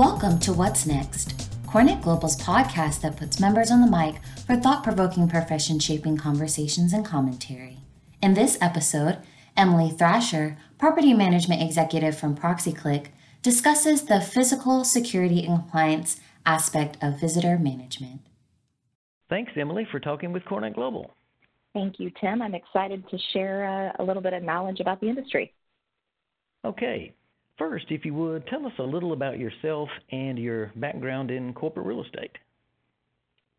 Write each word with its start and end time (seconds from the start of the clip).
Welcome 0.00 0.38
to 0.38 0.54
What's 0.54 0.86
Next, 0.86 1.36
CoreNet 1.66 2.00
Global's 2.00 2.40
podcast 2.40 3.02
that 3.02 3.18
puts 3.18 3.38
members 3.38 3.70
on 3.70 3.82
the 3.82 3.86
mic 3.86 4.14
for 4.46 4.56
thought 4.56 4.82
provoking 4.82 5.28
profession 5.28 5.78
shaping 5.78 6.16
conversations 6.16 6.94
and 6.94 7.04
commentary. 7.04 7.80
In 8.22 8.32
this 8.32 8.56
episode, 8.62 9.18
Emily 9.58 9.90
Thrasher, 9.90 10.56
property 10.78 11.12
management 11.12 11.60
executive 11.60 12.18
from 12.18 12.34
ProxyClick, 12.34 13.08
discusses 13.42 14.04
the 14.04 14.22
physical 14.22 14.84
security 14.84 15.44
and 15.44 15.58
compliance 15.58 16.18
aspect 16.46 16.96
of 17.02 17.20
visitor 17.20 17.58
management. 17.58 18.22
Thanks, 19.28 19.52
Emily, 19.54 19.86
for 19.90 20.00
talking 20.00 20.32
with 20.32 20.44
CoreNet 20.44 20.76
Global. 20.76 21.10
Thank 21.74 22.00
you, 22.00 22.10
Tim. 22.18 22.40
I'm 22.40 22.54
excited 22.54 23.06
to 23.10 23.18
share 23.34 23.92
uh, 23.98 24.02
a 24.02 24.02
little 24.02 24.22
bit 24.22 24.32
of 24.32 24.42
knowledge 24.42 24.80
about 24.80 25.02
the 25.02 25.10
industry. 25.10 25.52
Okay. 26.64 27.12
First, 27.60 27.84
if 27.90 28.06
you 28.06 28.14
would, 28.14 28.46
tell 28.46 28.64
us 28.64 28.72
a 28.78 28.82
little 28.82 29.12
about 29.12 29.38
yourself 29.38 29.90
and 30.12 30.38
your 30.38 30.72
background 30.76 31.30
in 31.30 31.52
corporate 31.52 31.84
real 31.84 32.02
estate. 32.02 32.32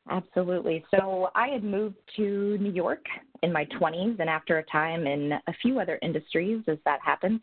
Absolutely. 0.10 0.84
So 0.90 1.30
I 1.36 1.50
had 1.50 1.64
moved 1.64 1.98
to 2.16 2.58
New 2.58 2.72
York 2.72 3.06
in 3.44 3.54
my 3.54 3.66
20s, 3.80 4.20
and 4.20 4.28
after 4.28 4.58
a 4.58 4.64
time 4.64 5.06
in 5.06 5.34
a 5.34 5.54
few 5.62 5.80
other 5.80 6.00
industries, 6.02 6.64
as 6.68 6.80
that 6.84 7.00
happens, 7.06 7.42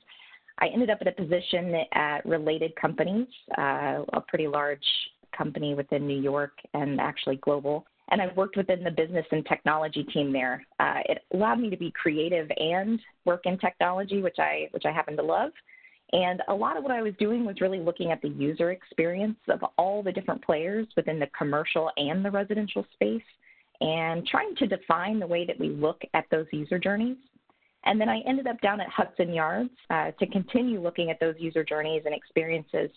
I 0.59 0.67
ended 0.67 0.91
up 0.91 0.99
at 1.01 1.07
a 1.07 1.13
position 1.13 1.77
at 1.93 2.27
related 2.27 2.75
companies, 2.75 3.29
uh, 3.57 4.03
a 4.13 4.21
pretty 4.27 4.49
large 4.49 4.85
company 5.31 5.75
within 5.75 6.09
New 6.09 6.21
York 6.21 6.59
and 6.75 7.01
actually 7.01 7.37
global. 7.37 7.87
And 8.09 8.21
I 8.21 8.33
worked 8.35 8.57
within 8.57 8.83
the 8.83 8.91
business 8.91 9.27
and 9.31 9.47
technology 9.47 10.03
team 10.03 10.33
there. 10.33 10.67
Uh, 10.81 11.03
it 11.09 11.23
allowed 11.33 11.61
me 11.61 11.71
to 11.71 11.77
be 11.77 11.93
creative 11.93 12.51
and 12.57 12.99
work 13.25 13.43
in 13.45 13.59
technology, 13.59 14.23
which 14.23 14.41
I 14.41 14.67
which 14.73 14.87
I 14.87 14.91
happen 14.91 15.17
to 15.19 15.23
love. 15.23 15.53
And 16.13 16.43
a 16.49 16.55
lot 16.55 16.77
of 16.77 16.83
what 16.83 16.93
I 16.93 17.03
was 17.03 17.13
doing 17.19 17.45
was 17.45 17.61
really 17.61 17.81
looking 17.81 18.11
at 18.11 18.23
the 18.23 18.29
user 18.29 18.71
experience 18.71 19.39
of 19.49 19.63
all 19.77 20.03
the 20.03 20.13
different 20.13 20.43
players 20.43 20.87
within 20.97 21.19
the 21.19 21.29
commercial 21.37 21.91
and 21.97 22.25
the 22.25 22.31
residential 22.31 22.87
space 22.95 23.23
and 23.81 24.27
trying 24.27 24.57
to 24.57 24.67
define 24.67 25.19
the 25.19 25.27
way 25.27 25.45
that 25.45 25.59
we 25.61 25.69
look 25.69 26.01
at 26.15 26.25
those 26.31 26.47
user 26.51 26.79
journeys. 26.79 27.17
And 27.85 28.01
then 28.01 28.09
I 28.09 28.21
ended 28.27 28.47
up 28.47 28.61
down 28.61 28.81
at 28.81 28.89
Hudson 28.89 29.33
Yards 29.33 29.71
uh, 29.91 30.11
to 30.19 30.27
continue 30.27 30.81
looking 30.81 31.11
at 31.11 31.21
those 31.21 31.35
user 31.39 31.63
journeys 31.63 32.03
and 32.07 32.15
experiences 32.15 32.91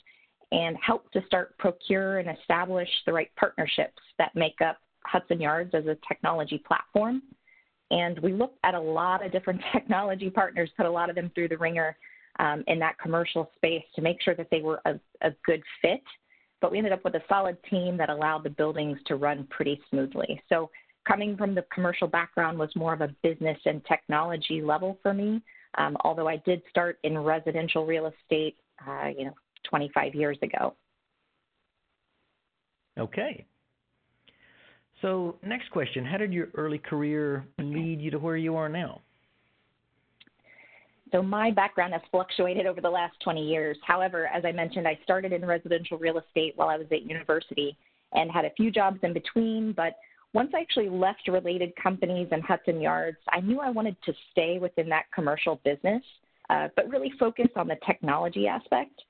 and 0.52 0.76
help 0.86 1.12
to 1.12 1.22
start 1.28 1.58
procure 1.58 2.20
and 2.20 2.30
establish 2.38 2.90
the 3.06 3.14
right 3.14 3.30
partnerships 3.38 4.02
that 4.18 4.36
make 4.36 4.60
up 4.62 4.78
Hudson 5.06 5.40
Yards 5.40 5.74
as 5.74 5.86
a 5.86 5.98
technology 6.08 6.64
platform. 6.66 7.22
And 7.92 8.20
we 8.20 8.34
looked 8.34 8.58
at 8.64 8.74
a 8.74 8.80
lot 8.80 9.24
of 9.26 9.32
different 9.32 9.62
technology 9.74 10.30
partners, 10.30 10.70
put 10.78 10.86
a 10.86 10.92
lot 10.92 11.10
of 11.10 11.16
them 11.16 11.30
through 11.36 11.50
the 11.50 11.58
ringer 11.58 11.96
um, 12.42 12.64
in 12.68 12.80
that 12.80 12.98
commercial 12.98 13.50
space 13.56 13.84
to 13.96 14.02
make 14.02 14.22
sure 14.22 14.36
that 14.36 14.48
they 14.52 14.62
were 14.62 14.82
a, 14.86 15.00
a 15.22 15.30
good 15.46 15.62
fit. 15.82 16.02
But 16.60 16.72
we 16.72 16.80
ended 16.80 16.92
up 16.92 17.06
with 17.06 17.16
a 17.16 17.22
solid 17.30 17.58
team 17.70 17.96
that 17.98 18.10
allowed 18.10 18.44
the 18.44 18.50
buildings 18.50 18.98
to 19.06 19.16
run 19.16 19.48
pretty 19.50 19.80
smoothly. 19.90 20.42
So 20.50 20.70
coming 21.08 21.38
from 21.38 21.56
the 21.56 21.64
commercial 21.74 22.08
background 22.08 22.58
was 22.58 22.70
more 22.76 22.94
of 22.94 23.02
a 23.02 23.10
business 23.24 23.58
and 23.66 23.84
technology 23.86 24.62
level 24.62 24.98
for 25.02 25.14
me. 25.14 25.42
Um, 25.78 25.96
although 26.04 26.28
I 26.28 26.38
did 26.38 26.62
start 26.70 27.00
in 27.04 27.18
residential 27.18 27.86
real 27.86 28.08
estate, 28.08 28.58
uh, 28.86 29.10
you 29.18 29.26
know, 29.26 29.34
25 29.70 30.16
years 30.16 30.38
ago. 30.42 30.76
Okay. 33.00 33.46
So, 35.02 35.38
next 35.44 35.72
question 35.72 36.06
How 36.06 36.18
did 36.18 36.34
your 36.34 36.50
early 36.56 36.78
career 36.78 37.46
lead 37.58 38.02
you 38.02 38.12
to 38.12 38.20
where 38.20 38.38
you 38.38 38.56
are 38.56 38.70
now? 38.70 39.02
So, 41.12 41.22
my 41.22 41.52
background 41.52 41.94
has 41.94 42.02
fluctuated 42.10 42.66
over 42.66 42.80
the 42.80 42.90
last 42.90 43.16
20 43.24 43.46
years. 43.46 43.78
However, 43.86 44.28
as 44.28 44.46
I 44.46 44.52
mentioned, 44.52 44.88
I 44.88 44.98
started 45.04 45.34
in 45.34 45.46
residential 45.46 45.98
real 45.98 46.20
estate 46.20 46.54
while 46.56 46.70
I 46.70 46.78
was 46.78 46.88
at 46.92 47.04
university 47.04 47.76
and 48.14 48.32
had 48.32 48.46
a 48.46 48.52
few 48.52 48.72
jobs 48.72 49.00
in 49.04 49.14
between, 49.14 49.74
but 49.74 49.96
once 50.34 50.52
I 50.56 50.62
actually 50.62 50.90
left 50.90 51.28
related 51.28 51.74
companies 51.76 52.30
and 52.32 52.42
Hudson 52.42 52.80
Yards, 52.80 53.18
I 53.30 53.42
knew 53.42 53.60
I 53.60 53.70
wanted 53.70 53.98
to 54.06 54.14
stay 54.32 54.60
within 54.60 54.88
that 54.90 55.06
commercial 55.14 55.60
business, 55.66 56.02
uh, 56.50 56.70
but 56.76 56.90
really 56.90 57.12
focus 57.20 57.48
on 57.58 57.68
the 57.68 57.76
technology 57.86 58.48
aspect. 58.48 59.02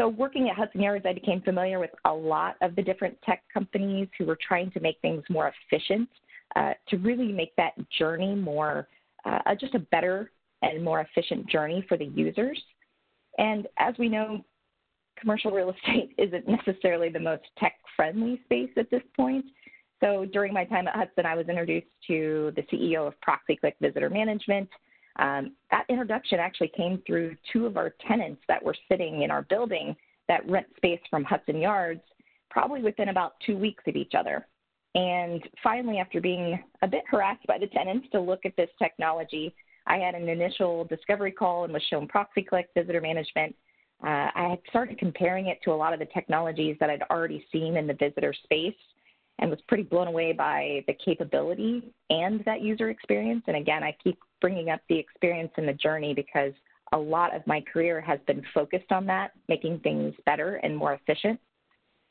So, 0.00 0.08
working 0.08 0.48
at 0.48 0.56
Hudson 0.56 0.80
Yards, 0.80 1.04
I 1.06 1.12
became 1.12 1.42
familiar 1.42 1.78
with 1.78 1.90
a 2.06 2.12
lot 2.12 2.56
of 2.62 2.74
the 2.74 2.82
different 2.82 3.20
tech 3.22 3.42
companies 3.52 4.08
who 4.18 4.24
were 4.24 4.38
trying 4.46 4.70
to 4.70 4.80
make 4.80 4.98
things 5.02 5.22
more 5.28 5.52
efficient 5.70 6.08
uh, 6.56 6.72
to 6.88 6.96
really 6.96 7.30
make 7.30 7.54
that 7.56 7.72
journey 7.90 8.34
more, 8.34 8.88
uh, 9.26 9.54
just 9.54 9.74
a 9.74 9.78
better 9.78 10.30
and 10.62 10.82
more 10.82 11.00
efficient 11.00 11.48
journey 11.48 11.84
for 11.88 11.96
the 11.96 12.06
users. 12.06 12.60
And 13.38 13.66
as 13.78 13.94
we 13.98 14.08
know, 14.08 14.44
commercial 15.18 15.50
real 15.50 15.70
estate 15.70 16.14
isn't 16.18 16.48
necessarily 16.48 17.08
the 17.08 17.20
most 17.20 17.42
tech 17.58 17.74
friendly 17.96 18.40
space 18.44 18.70
at 18.76 18.90
this 18.90 19.02
point. 19.16 19.44
So 20.02 20.26
during 20.32 20.52
my 20.52 20.64
time 20.64 20.88
at 20.88 20.96
Hudson, 20.96 21.26
I 21.26 21.36
was 21.36 21.48
introduced 21.48 21.86
to 22.08 22.52
the 22.56 22.62
CEO 22.62 23.06
of 23.06 23.14
ProxyClick 23.26 23.74
Visitor 23.80 24.10
Management. 24.10 24.68
Um, 25.18 25.52
that 25.70 25.84
introduction 25.88 26.40
actually 26.40 26.72
came 26.76 27.00
through 27.06 27.36
two 27.52 27.66
of 27.66 27.76
our 27.76 27.94
tenants 28.06 28.42
that 28.48 28.62
were 28.62 28.74
sitting 28.90 29.22
in 29.22 29.30
our 29.30 29.42
building 29.42 29.94
that 30.28 30.48
rent 30.48 30.66
space 30.76 31.00
from 31.10 31.22
Hudson 31.22 31.58
Yards, 31.58 32.00
probably 32.50 32.82
within 32.82 33.10
about 33.10 33.34
two 33.46 33.56
weeks 33.56 33.84
of 33.86 33.94
each 33.94 34.12
other. 34.18 34.46
And 34.94 35.42
finally, 35.62 35.98
after 35.98 36.20
being 36.20 36.62
a 36.82 36.88
bit 36.88 37.04
harassed 37.08 37.46
by 37.46 37.58
the 37.58 37.66
tenants 37.68 38.08
to 38.12 38.20
look 38.20 38.40
at 38.44 38.56
this 38.56 38.68
technology, 38.78 39.54
I 39.86 39.98
had 39.98 40.14
an 40.14 40.28
initial 40.28 40.84
discovery 40.84 41.32
call 41.32 41.64
and 41.64 41.72
was 41.72 41.82
shown 41.90 42.08
ProxyClick 42.08 42.64
Visitor 42.76 43.00
Management. 43.00 43.54
Uh, 44.02 44.30
I 44.34 44.48
had 44.50 44.58
started 44.68 44.98
comparing 44.98 45.46
it 45.46 45.58
to 45.64 45.72
a 45.72 45.74
lot 45.74 45.92
of 45.92 45.98
the 45.98 46.06
technologies 46.06 46.76
that 46.80 46.90
I'd 46.90 47.02
already 47.10 47.46
seen 47.52 47.76
in 47.76 47.86
the 47.86 47.94
visitor 47.94 48.34
space 48.44 48.74
and 49.38 49.50
was 49.50 49.60
pretty 49.68 49.84
blown 49.84 50.08
away 50.08 50.32
by 50.32 50.84
the 50.86 50.94
capability 50.94 51.92
and 52.10 52.44
that 52.44 52.62
user 52.62 52.90
experience. 52.90 53.42
And 53.46 53.56
again, 53.56 53.82
I 53.82 53.96
keep 54.02 54.18
bringing 54.40 54.70
up 54.70 54.80
the 54.88 54.98
experience 54.98 55.52
and 55.56 55.68
the 55.68 55.72
journey 55.72 56.14
because 56.14 56.52
a 56.92 56.98
lot 56.98 57.34
of 57.34 57.46
my 57.46 57.60
career 57.60 58.00
has 58.00 58.20
been 58.26 58.42
focused 58.52 58.92
on 58.92 59.06
that, 59.06 59.32
making 59.48 59.80
things 59.80 60.14
better 60.26 60.56
and 60.56 60.76
more 60.76 60.94
efficient. 60.94 61.40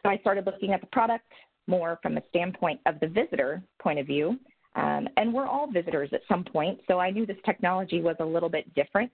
So 0.03 0.09
I 0.09 0.17
started 0.17 0.45
looking 0.45 0.73
at 0.73 0.81
the 0.81 0.87
product 0.87 1.31
more 1.67 1.99
from 2.01 2.15
the 2.15 2.23
standpoint 2.29 2.79
of 2.85 2.99
the 2.99 3.07
visitor 3.07 3.61
point 3.79 3.99
of 3.99 4.07
view. 4.07 4.39
Um, 4.75 5.07
and 5.17 5.33
we're 5.33 5.47
all 5.47 5.69
visitors 5.69 6.09
at 6.13 6.21
some 6.29 6.43
point, 6.43 6.79
so 6.87 6.99
I 6.99 7.11
knew 7.11 7.25
this 7.25 7.37
technology 7.45 8.01
was 8.01 8.15
a 8.19 8.25
little 8.25 8.49
bit 8.49 8.73
different. 8.73 9.11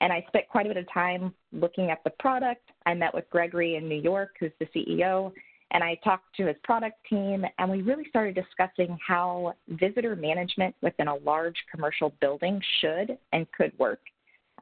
And 0.00 0.12
I 0.12 0.24
spent 0.28 0.48
quite 0.48 0.66
a 0.66 0.68
bit 0.68 0.76
of 0.76 0.92
time 0.92 1.34
looking 1.52 1.90
at 1.90 2.02
the 2.04 2.10
product. 2.18 2.70
I 2.84 2.94
met 2.94 3.14
with 3.14 3.28
Gregory 3.30 3.76
in 3.76 3.88
New 3.88 4.00
York, 4.00 4.36
who's 4.38 4.52
the 4.58 4.66
CEO, 4.66 5.32
and 5.72 5.82
I 5.82 5.96
talked 6.04 6.34
to 6.36 6.46
his 6.46 6.56
product 6.64 6.96
team, 7.08 7.44
and 7.58 7.70
we 7.70 7.82
really 7.82 8.04
started 8.08 8.34
discussing 8.34 8.96
how 9.06 9.54
visitor 9.68 10.14
management 10.14 10.74
within 10.80 11.08
a 11.08 11.16
large 11.16 11.56
commercial 11.70 12.12
building 12.20 12.60
should 12.80 13.18
and 13.32 13.50
could 13.52 13.76
work, 13.78 14.00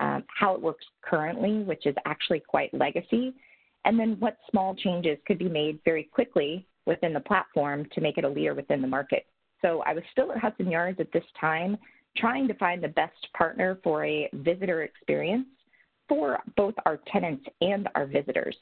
um, 0.00 0.24
how 0.28 0.54
it 0.54 0.62
works 0.62 0.84
currently, 1.02 1.62
which 1.62 1.86
is 1.86 1.94
actually 2.06 2.40
quite 2.40 2.72
legacy, 2.72 3.34
and 3.84 3.98
then 3.98 4.16
what 4.18 4.38
small 4.50 4.74
changes 4.74 5.18
could 5.26 5.38
be 5.38 5.48
made 5.48 5.78
very 5.84 6.04
quickly 6.04 6.66
within 6.86 7.12
the 7.12 7.20
platform 7.20 7.86
to 7.92 8.00
make 8.00 8.18
it 8.18 8.24
a 8.24 8.28
leader 8.28 8.54
within 8.54 8.80
the 8.80 8.88
market. 8.88 9.26
So 9.62 9.82
I 9.86 9.94
was 9.94 10.02
still 10.12 10.32
at 10.32 10.38
Hudson 10.38 10.70
Yards 10.70 11.00
at 11.00 11.12
this 11.12 11.24
time, 11.40 11.76
trying 12.16 12.46
to 12.48 12.54
find 12.54 12.82
the 12.82 12.88
best 12.88 13.26
partner 13.36 13.78
for 13.82 14.04
a 14.04 14.28
visitor 14.32 14.82
experience 14.82 15.46
for 16.08 16.38
both 16.56 16.74
our 16.84 16.98
tenants 17.10 17.44
and 17.60 17.88
our 17.94 18.06
visitors. 18.06 18.56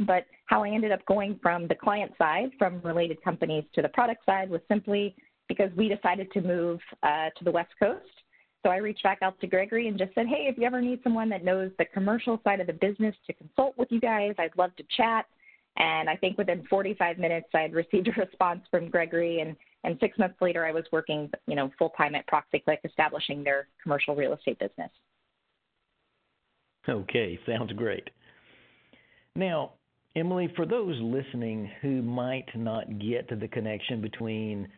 But 0.00 0.26
how 0.46 0.62
I 0.62 0.70
ended 0.70 0.92
up 0.92 1.04
going 1.06 1.38
from 1.42 1.66
the 1.66 1.74
client 1.74 2.12
side, 2.16 2.50
from 2.58 2.80
related 2.82 3.22
companies 3.22 3.64
to 3.74 3.82
the 3.82 3.88
product 3.88 4.24
side, 4.24 4.48
was 4.48 4.60
simply 4.68 5.16
because 5.48 5.70
we 5.76 5.88
decided 5.88 6.30
to 6.32 6.40
move 6.40 6.78
uh, 7.02 7.30
to 7.36 7.44
the 7.44 7.50
West 7.50 7.72
Coast. 7.80 8.06
So 8.64 8.70
I 8.70 8.76
reached 8.76 9.02
back 9.02 9.18
out 9.22 9.40
to 9.40 9.46
Gregory 9.46 9.88
and 9.88 9.98
just 9.98 10.14
said, 10.14 10.26
hey, 10.26 10.46
if 10.48 10.58
you 10.58 10.64
ever 10.64 10.80
need 10.80 11.00
someone 11.02 11.28
that 11.30 11.44
knows 11.44 11.70
the 11.78 11.84
commercial 11.86 12.40
side 12.44 12.60
of 12.60 12.66
the 12.66 12.72
business 12.72 13.14
to 13.26 13.32
consult 13.32 13.76
with 13.78 13.90
you 13.90 14.00
guys, 14.00 14.34
I'd 14.38 14.56
love 14.56 14.74
to 14.76 14.84
chat. 14.96 15.26
And 15.76 16.10
I 16.10 16.16
think 16.16 16.38
within 16.38 16.66
45 16.68 17.18
minutes, 17.18 17.48
I 17.54 17.60
had 17.60 17.72
received 17.72 18.08
a 18.08 18.12
response 18.20 18.62
from 18.70 18.90
Gregory, 18.90 19.40
and, 19.40 19.56
and 19.84 19.96
six 20.00 20.18
months 20.18 20.36
later, 20.40 20.66
I 20.66 20.72
was 20.72 20.84
working, 20.90 21.30
you 21.46 21.54
know, 21.54 21.70
full 21.78 21.90
time 21.90 22.14
at 22.14 22.26
ProxyClick, 22.26 22.78
establishing 22.84 23.44
their 23.44 23.68
commercial 23.82 24.16
real 24.16 24.34
estate 24.34 24.58
business. 24.58 24.90
Okay, 26.88 27.38
sounds 27.46 27.72
great. 27.72 28.08
Now, 29.36 29.72
Emily, 30.16 30.52
for 30.56 30.66
those 30.66 30.96
listening 31.00 31.70
who 31.80 32.02
might 32.02 32.46
not 32.56 32.98
get 32.98 33.28
to 33.28 33.36
the 33.36 33.46
connection 33.46 34.00
between 34.00 34.68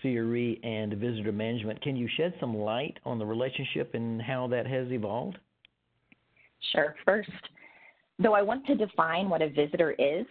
CRE 0.00 0.54
and 0.66 0.94
visitor 0.94 1.32
management, 1.32 1.82
can 1.82 1.96
you 1.96 2.08
shed 2.16 2.32
some 2.40 2.56
light 2.56 2.98
on 3.04 3.18
the 3.18 3.26
relationship 3.26 3.94
and 3.94 4.22
how 4.22 4.46
that 4.48 4.66
has 4.66 4.90
evolved? 4.90 5.36
Sure. 6.72 6.94
First, 7.04 7.30
though 8.18 8.34
I 8.34 8.42
want 8.42 8.64
to 8.66 8.74
define 8.74 9.28
what 9.28 9.42
a 9.42 9.50
visitor 9.50 9.92
is, 9.98 10.26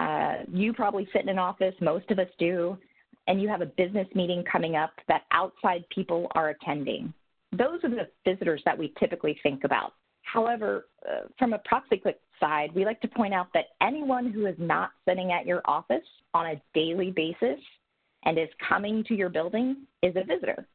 uh, 0.00 0.38
you 0.52 0.72
probably 0.72 1.08
sit 1.12 1.22
in 1.22 1.28
an 1.28 1.38
office, 1.38 1.74
most 1.80 2.10
of 2.10 2.18
us 2.18 2.28
do, 2.38 2.76
and 3.26 3.40
you 3.40 3.48
have 3.48 3.60
a 3.60 3.66
business 3.66 4.08
meeting 4.14 4.44
coming 4.50 4.76
up 4.76 4.92
that 5.08 5.22
outside 5.30 5.84
people 5.94 6.28
are 6.34 6.50
attending. 6.50 7.12
Those 7.52 7.82
are 7.84 7.90
the 7.90 8.08
visitors 8.24 8.62
that 8.64 8.76
we 8.76 8.92
typically 8.98 9.38
think 9.42 9.64
about. 9.64 9.92
However, 10.22 10.86
uh, 11.08 11.26
from 11.38 11.52
a 11.52 11.58
ProxyClick 11.58 12.14
side, 12.40 12.70
we 12.74 12.84
like 12.84 13.00
to 13.02 13.08
point 13.08 13.34
out 13.34 13.48
that 13.54 13.66
anyone 13.80 14.30
who 14.30 14.46
is 14.46 14.56
not 14.58 14.90
sitting 15.06 15.32
at 15.32 15.46
your 15.46 15.60
office 15.64 16.06
on 16.32 16.46
a 16.46 16.62
daily 16.74 17.10
basis 17.10 17.60
and 18.24 18.38
is 18.38 18.48
coming 18.66 19.04
to 19.04 19.14
your 19.14 19.28
building 19.28 19.76
is 20.02 20.14
a 20.16 20.24
visitor. 20.24 20.66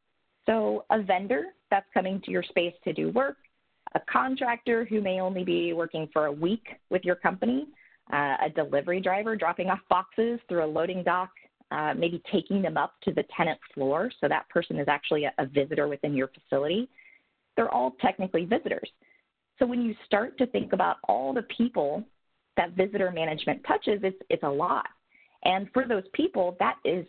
So, 0.46 0.84
a 0.90 1.02
vendor 1.02 1.44
that's 1.70 1.86
coming 1.92 2.20
to 2.22 2.30
your 2.30 2.42
space 2.42 2.74
to 2.84 2.92
do 2.92 3.10
work, 3.10 3.36
a 3.94 4.00
contractor 4.10 4.84
who 4.84 5.00
may 5.00 5.20
only 5.20 5.44
be 5.44 5.72
working 5.72 6.08
for 6.12 6.26
a 6.26 6.32
week 6.32 6.66
with 6.90 7.04
your 7.04 7.16
company, 7.16 7.66
uh, 8.12 8.36
a 8.46 8.50
delivery 8.54 9.00
driver 9.00 9.36
dropping 9.36 9.68
off 9.68 9.80
boxes 9.90 10.40
through 10.48 10.64
a 10.64 10.66
loading 10.66 11.02
dock, 11.02 11.30
uh, 11.70 11.94
maybe 11.96 12.22
taking 12.32 12.62
them 12.62 12.76
up 12.76 12.94
to 13.02 13.12
the 13.12 13.24
tenant 13.36 13.58
floor. 13.74 14.10
So, 14.20 14.28
that 14.28 14.48
person 14.48 14.78
is 14.78 14.88
actually 14.88 15.24
a, 15.24 15.32
a 15.38 15.46
visitor 15.46 15.88
within 15.88 16.14
your 16.14 16.28
facility. 16.28 16.88
They're 17.56 17.70
all 17.70 17.96
technically 18.00 18.44
visitors. 18.44 18.88
So, 19.58 19.66
when 19.66 19.82
you 19.82 19.94
start 20.06 20.38
to 20.38 20.46
think 20.46 20.72
about 20.72 20.96
all 21.08 21.32
the 21.32 21.42
people 21.42 22.04
that 22.56 22.72
visitor 22.72 23.10
management 23.10 23.62
touches, 23.66 24.00
it's, 24.02 24.16
it's 24.28 24.42
a 24.42 24.48
lot. 24.48 24.86
And 25.44 25.68
for 25.72 25.86
those 25.86 26.04
people, 26.12 26.56
that 26.58 26.76
is 26.84 27.06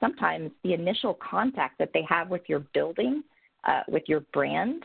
sometimes 0.00 0.50
the 0.64 0.74
initial 0.74 1.14
contact 1.14 1.78
that 1.78 1.90
they 1.94 2.04
have 2.08 2.28
with 2.28 2.42
your 2.46 2.60
building, 2.74 3.22
uh, 3.64 3.82
with 3.88 4.02
your 4.06 4.20
brand. 4.32 4.82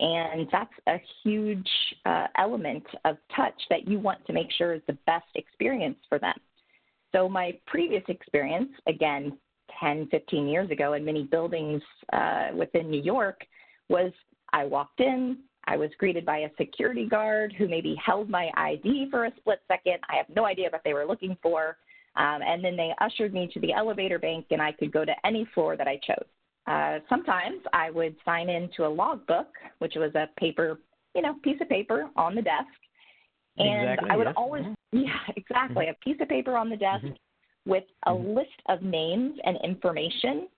And 0.00 0.48
that's 0.50 0.72
a 0.88 0.96
huge 1.22 1.68
uh, 2.06 2.26
element 2.36 2.84
of 3.04 3.16
touch 3.34 3.60
that 3.70 3.86
you 3.86 3.98
want 3.98 4.24
to 4.26 4.32
make 4.32 4.50
sure 4.56 4.74
is 4.74 4.82
the 4.86 4.98
best 5.06 5.26
experience 5.34 5.98
for 6.08 6.18
them. 6.18 6.34
So, 7.14 7.28
my 7.28 7.56
previous 7.66 8.02
experience, 8.08 8.70
again, 8.88 9.38
10, 9.80 10.08
15 10.10 10.48
years 10.48 10.70
ago 10.70 10.94
in 10.94 11.04
many 11.04 11.24
buildings 11.24 11.82
uh, 12.12 12.48
within 12.54 12.90
New 12.90 13.02
York, 13.02 13.42
was 13.88 14.12
I 14.52 14.64
walked 14.64 15.00
in, 15.00 15.38
I 15.66 15.76
was 15.76 15.90
greeted 15.98 16.26
by 16.26 16.38
a 16.38 16.50
security 16.58 17.06
guard 17.06 17.54
who 17.56 17.68
maybe 17.68 17.96
held 18.04 18.28
my 18.28 18.50
ID 18.56 19.08
for 19.10 19.26
a 19.26 19.32
split 19.36 19.60
second. 19.68 19.98
I 20.10 20.16
have 20.16 20.26
no 20.34 20.44
idea 20.44 20.68
what 20.70 20.82
they 20.84 20.92
were 20.92 21.06
looking 21.06 21.36
for. 21.42 21.76
Um, 22.16 22.42
and 22.42 22.64
then 22.64 22.76
they 22.76 22.92
ushered 23.00 23.34
me 23.34 23.50
to 23.52 23.60
the 23.60 23.72
elevator 23.72 24.18
bank, 24.18 24.46
and 24.50 24.62
I 24.62 24.72
could 24.72 24.92
go 24.92 25.04
to 25.04 25.12
any 25.24 25.46
floor 25.54 25.76
that 25.76 25.88
I 25.88 25.98
chose. 26.06 26.26
Uh, 26.66 26.98
sometimes 27.08 27.62
I 27.72 27.90
would 27.90 28.14
sign 28.24 28.48
into 28.48 28.86
a 28.86 28.88
logbook, 28.88 29.48
which 29.78 29.94
was 29.96 30.14
a 30.14 30.28
paper, 30.38 30.78
you 31.14 31.22
know, 31.22 31.34
piece 31.42 31.60
of 31.60 31.68
paper 31.68 32.08
on 32.16 32.34
the 32.34 32.42
desk. 32.42 32.68
And 33.58 33.90
exactly, 33.90 34.10
I 34.10 34.16
would 34.16 34.26
yes. 34.26 34.34
always. 34.36 34.64
Yeah, 34.94 35.18
exactly, 35.36 35.86
mm-hmm. 35.86 36.08
a 36.10 36.12
piece 36.12 36.20
of 36.20 36.28
paper 36.28 36.56
on 36.56 36.70
the 36.70 36.76
desk 36.76 37.04
mm-hmm. 37.04 37.70
with 37.70 37.84
a 38.06 38.10
mm-hmm. 38.10 38.36
list 38.36 38.62
of 38.68 38.82
names 38.82 39.38
and 39.44 39.58
information 39.62 40.48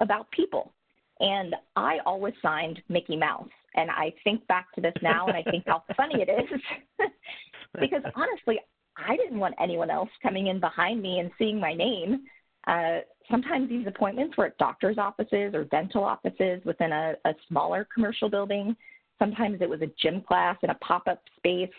about 0.00 0.30
people. 0.30 0.72
And 1.20 1.54
I 1.76 1.98
always 2.04 2.34
signed 2.42 2.82
Mickey 2.88 3.16
Mouse. 3.16 3.48
And 3.74 3.90
I 3.90 4.12
think 4.24 4.46
back 4.48 4.72
to 4.74 4.80
this 4.80 4.94
now 5.02 5.26
and 5.26 5.36
I 5.36 5.42
think 5.50 5.64
how 5.66 5.84
funny 5.96 6.16
it 6.20 6.28
is. 6.28 6.60
because 7.80 8.02
honestly, 8.14 8.58
I 8.96 9.16
didn't 9.16 9.38
want 9.38 9.54
anyone 9.60 9.90
else 9.90 10.10
coming 10.22 10.48
in 10.48 10.60
behind 10.60 11.00
me 11.00 11.20
and 11.20 11.30
seeing 11.38 11.60
my 11.60 11.72
name. 11.72 12.24
Uh, 12.66 12.98
sometimes 13.30 13.68
these 13.68 13.86
appointments 13.86 14.36
were 14.36 14.46
at 14.46 14.58
doctor's 14.58 14.98
offices 14.98 15.54
or 15.54 15.64
dental 15.64 16.04
offices 16.04 16.60
within 16.64 16.92
a, 16.92 17.14
a 17.24 17.32
smaller 17.48 17.86
commercial 17.92 18.28
building. 18.28 18.76
Sometimes 19.18 19.58
it 19.60 19.68
was 19.68 19.80
a 19.80 19.90
gym 20.00 20.20
class 20.20 20.56
in 20.62 20.70
a 20.70 20.74
pop 20.74 21.06
up 21.08 21.22
space. 21.36 21.70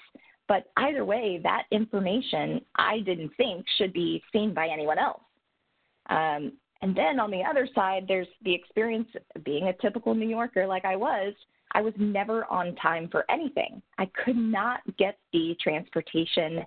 But 0.48 0.72
either 0.78 1.06
way, 1.06 1.40
that 1.44 1.64
information 1.72 2.62
I 2.76 3.00
didn't 3.00 3.32
think 3.38 3.66
should 3.78 3.94
be 3.94 4.22
seen 4.32 4.54
by 4.54 4.68
anyone 4.68 5.00
else. 5.00 5.22
Um, 6.10 6.54
and 6.82 6.94
then 6.96 7.20
on 7.20 7.32
the 7.32 7.42
other 7.42 7.68
side, 7.74 8.06
there's 8.08 8.28
the 8.44 8.54
experience 8.54 9.08
of 9.36 9.44
being 9.44 9.70
a 9.70 9.74
typical 9.74 10.14
New 10.14 10.28
Yorker 10.28 10.68
like 10.68 10.84
I 10.84 10.98
was. 10.98 11.34
I 11.72 11.82
was 11.82 11.94
never 11.98 12.46
on 12.52 12.76
time 12.76 13.08
for 13.10 13.26
anything. 13.32 13.82
I 13.98 14.10
could 14.24 14.36
not 14.36 14.82
get 14.98 15.18
the 15.32 15.56
transportation 15.62 16.66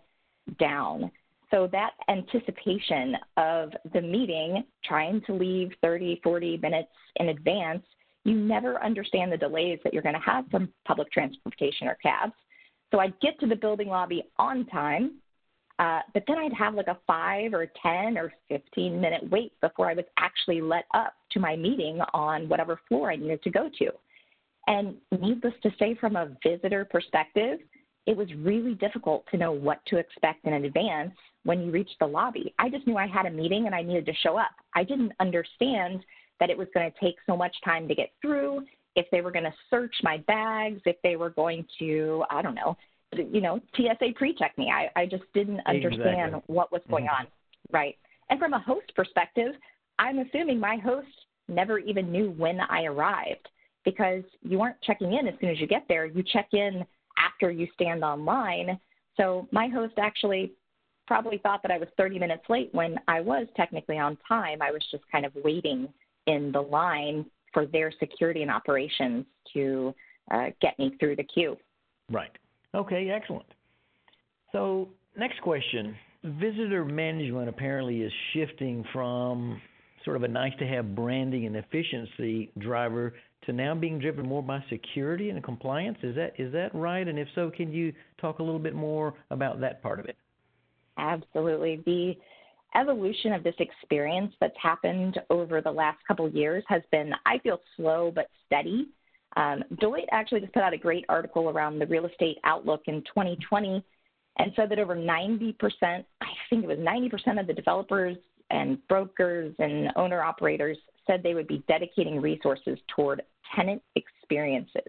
down. 0.58 1.10
So 1.50 1.68
that 1.70 1.90
anticipation 2.08 3.16
of 3.36 3.70
the 3.92 4.00
meeting, 4.00 4.64
trying 4.84 5.20
to 5.26 5.32
leave 5.32 5.70
30, 5.82 6.20
40 6.24 6.56
minutes 6.58 6.88
in 7.16 7.28
advance, 7.28 7.84
you 8.24 8.34
never 8.34 8.82
understand 8.82 9.30
the 9.30 9.36
delays 9.36 9.78
that 9.84 9.92
you're 9.92 10.02
going 10.02 10.16
to 10.16 10.20
have 10.20 10.48
from 10.50 10.68
public 10.84 11.12
transportation 11.12 11.86
or 11.86 11.96
cabs. 12.02 12.32
So 12.90 13.00
I'd 13.00 13.18
get 13.20 13.38
to 13.40 13.46
the 13.46 13.56
building 13.56 13.88
lobby 13.88 14.24
on 14.38 14.66
time, 14.66 15.16
uh, 15.78 16.00
but 16.14 16.24
then 16.26 16.38
I'd 16.38 16.52
have 16.52 16.74
like 16.74 16.86
a 16.88 16.98
five 17.06 17.52
or 17.52 17.66
10 17.82 18.16
or 18.16 18.32
15 18.48 19.00
minute 19.00 19.28
wait 19.30 19.52
before 19.60 19.90
I 19.90 19.94
was 19.94 20.04
actually 20.18 20.60
let 20.60 20.84
up 20.94 21.14
to 21.32 21.40
my 21.40 21.56
meeting 21.56 22.00
on 22.14 22.48
whatever 22.48 22.80
floor 22.88 23.10
I 23.10 23.16
needed 23.16 23.42
to 23.42 23.50
go 23.50 23.68
to. 23.78 23.90
And 24.68 24.96
needless 25.20 25.54
to 25.62 25.70
say, 25.78 25.94
from 25.94 26.16
a 26.16 26.30
visitor 26.42 26.84
perspective, 26.84 27.60
it 28.06 28.16
was 28.16 28.28
really 28.38 28.74
difficult 28.74 29.24
to 29.30 29.36
know 29.36 29.52
what 29.52 29.84
to 29.86 29.98
expect 29.98 30.44
in 30.44 30.52
advance 30.52 31.14
when 31.44 31.60
you 31.60 31.70
reached 31.70 31.96
the 32.00 32.06
lobby. 32.06 32.54
I 32.58 32.68
just 32.68 32.86
knew 32.86 32.96
I 32.96 33.06
had 33.06 33.26
a 33.26 33.30
meeting 33.30 33.66
and 33.66 33.74
I 33.74 33.82
needed 33.82 34.06
to 34.06 34.14
show 34.14 34.36
up. 34.36 34.50
I 34.74 34.84
didn't 34.84 35.12
understand 35.20 36.04
that 36.40 36.50
it 36.50 36.58
was 36.58 36.68
going 36.74 36.90
to 36.90 36.98
take 37.00 37.16
so 37.26 37.36
much 37.36 37.54
time 37.64 37.88
to 37.88 37.94
get 37.94 38.12
through, 38.20 38.64
if 38.96 39.06
they 39.12 39.20
were 39.20 39.30
going 39.30 39.44
to 39.44 39.54
search 39.70 39.94
my 40.02 40.18
bags, 40.26 40.80
if 40.86 40.96
they 41.02 41.16
were 41.16 41.30
going 41.30 41.64
to, 41.78 42.24
I 42.30 42.42
don't 42.42 42.54
know, 42.54 42.76
you 43.12 43.40
know, 43.40 43.60
TSA 43.76 44.12
pre-check 44.16 44.56
me. 44.58 44.72
I, 44.74 44.88
I 45.00 45.06
just 45.06 45.24
didn't 45.34 45.60
understand 45.66 46.34
exactly. 46.34 46.54
what 46.54 46.72
was 46.72 46.82
going 46.88 47.04
mm-hmm. 47.04 47.22
on. 47.22 47.26
Right. 47.70 47.96
And 48.30 48.40
from 48.40 48.54
a 48.54 48.58
host 48.58 48.92
perspective, 48.96 49.54
I'm 49.98 50.18
assuming 50.18 50.58
my 50.58 50.76
host 50.76 51.08
never 51.48 51.78
even 51.78 52.10
knew 52.10 52.30
when 52.32 52.60
I 52.60 52.84
arrived 52.84 53.48
because 53.84 54.24
you 54.42 54.60
aren't 54.60 54.80
checking 54.82 55.12
in 55.12 55.28
as 55.28 55.34
soon 55.40 55.50
as 55.50 55.60
you 55.60 55.66
get 55.66 55.84
there. 55.88 56.06
You 56.06 56.24
check 56.32 56.48
in 56.52 56.84
after 57.18 57.50
you 57.50 57.68
stand 57.74 58.02
online. 58.02 58.78
So 59.16 59.46
my 59.52 59.68
host 59.68 59.94
actually 59.98 60.52
probably 61.06 61.38
thought 61.38 61.62
that 61.62 61.70
I 61.70 61.78
was 61.78 61.88
30 61.96 62.18
minutes 62.18 62.42
late 62.48 62.70
when 62.72 62.98
I 63.06 63.20
was 63.20 63.46
technically 63.56 63.98
on 63.98 64.18
time. 64.26 64.60
I 64.60 64.72
was 64.72 64.82
just 64.90 65.04
kind 65.10 65.24
of 65.24 65.32
waiting 65.44 65.88
in 66.26 66.50
the 66.50 66.60
line 66.60 67.24
for 67.56 67.64
their 67.64 67.90
security 67.98 68.42
and 68.42 68.50
operations 68.50 69.24
to 69.54 69.94
uh, 70.30 70.48
get 70.60 70.78
me 70.78 70.94
through 71.00 71.16
the 71.16 71.24
queue. 71.24 71.56
Right. 72.12 72.30
Okay, 72.74 73.08
excellent. 73.08 73.46
So, 74.52 74.90
next 75.16 75.40
question. 75.40 75.96
Visitor 76.22 76.84
management 76.84 77.48
apparently 77.48 78.02
is 78.02 78.12
shifting 78.34 78.84
from 78.92 79.58
sort 80.04 80.18
of 80.18 80.24
a 80.24 80.28
nice 80.28 80.52
to 80.58 80.66
have 80.66 80.94
branding 80.94 81.46
and 81.46 81.56
efficiency 81.56 82.50
driver 82.58 83.14
to 83.46 83.54
now 83.54 83.74
being 83.74 83.98
driven 83.98 84.26
more 84.26 84.42
by 84.42 84.62
security 84.68 85.30
and 85.30 85.42
compliance. 85.42 85.96
Is 86.02 86.14
that 86.16 86.34
is 86.38 86.52
that 86.52 86.74
right? 86.74 87.08
And 87.08 87.18
if 87.18 87.28
so, 87.34 87.50
can 87.50 87.72
you 87.72 87.90
talk 88.20 88.38
a 88.38 88.42
little 88.42 88.58
bit 88.58 88.74
more 88.74 89.14
about 89.30 89.60
that 89.60 89.82
part 89.82 89.98
of 89.98 90.04
it? 90.04 90.16
Absolutely. 90.98 91.82
The 91.86 92.16
evolution 92.74 93.32
of 93.32 93.42
this 93.42 93.54
experience 93.58 94.32
that's 94.40 94.56
happened 94.60 95.18
over 95.30 95.60
the 95.60 95.70
last 95.70 95.98
couple 96.06 96.28
years 96.28 96.64
has 96.68 96.82
been, 96.90 97.12
I 97.24 97.38
feel, 97.38 97.60
slow 97.76 98.12
but 98.14 98.28
steady. 98.46 98.88
Um, 99.36 99.62
Deloitte 99.74 100.06
actually 100.12 100.40
just 100.40 100.52
put 100.52 100.62
out 100.62 100.72
a 100.72 100.78
great 100.78 101.04
article 101.08 101.50
around 101.50 101.78
the 101.78 101.86
real 101.86 102.06
estate 102.06 102.38
outlook 102.44 102.82
in 102.86 103.02
2020 103.02 103.84
and 104.38 104.52
said 104.56 104.70
that 104.70 104.78
over 104.78 104.96
90%, 104.96 105.54
I 105.82 106.04
think 106.50 106.64
it 106.64 106.66
was 106.66 106.78
90% 106.78 107.40
of 107.40 107.46
the 107.46 107.54
developers 107.54 108.16
and 108.50 108.78
brokers 108.88 109.54
and 109.58 109.90
owner 109.96 110.22
operators 110.22 110.78
said 111.06 111.22
they 111.22 111.34
would 111.34 111.48
be 111.48 111.64
dedicating 111.68 112.20
resources 112.20 112.78
toward 112.94 113.22
tenant 113.54 113.82
experiences. 113.94 114.82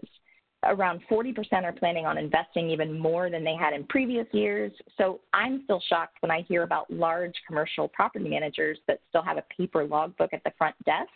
Around 0.64 1.02
40% 1.08 1.36
are 1.62 1.72
planning 1.72 2.04
on 2.04 2.18
investing 2.18 2.68
even 2.68 2.98
more 2.98 3.30
than 3.30 3.44
they 3.44 3.54
had 3.54 3.74
in 3.74 3.84
previous 3.84 4.26
years. 4.32 4.72
So 4.96 5.20
I'm 5.32 5.62
still 5.64 5.80
shocked 5.88 6.16
when 6.20 6.32
I 6.32 6.42
hear 6.42 6.64
about 6.64 6.90
large 6.90 7.34
commercial 7.46 7.86
property 7.88 8.28
managers 8.28 8.78
that 8.88 9.00
still 9.08 9.22
have 9.22 9.36
a 9.36 9.44
paper 9.56 9.84
logbook 9.84 10.32
at 10.32 10.42
the 10.44 10.52
front 10.58 10.74
desk. 10.84 11.10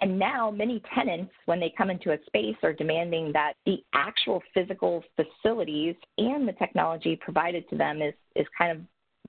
And 0.00 0.18
now 0.18 0.50
many 0.50 0.82
tenants, 0.94 1.32
when 1.44 1.60
they 1.60 1.72
come 1.76 1.90
into 1.90 2.12
a 2.12 2.18
space, 2.26 2.56
are 2.62 2.72
demanding 2.72 3.30
that 3.34 3.52
the 3.66 3.84
actual 3.94 4.42
physical 4.52 5.04
facilities 5.16 5.94
and 6.18 6.48
the 6.48 6.52
technology 6.54 7.14
provided 7.14 7.68
to 7.70 7.76
them 7.76 8.02
is, 8.02 8.14
is 8.34 8.46
kind 8.56 8.72
of 8.72 8.78